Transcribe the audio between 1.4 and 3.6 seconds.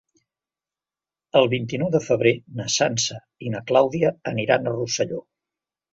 El vint-i-nou de febrer na Sança i